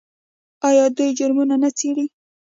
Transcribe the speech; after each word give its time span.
آیا 0.67 0.85
دوی 0.95 1.09
جرمونه 1.17 1.55
نه 1.63 1.69
څیړي؟ 1.77 2.05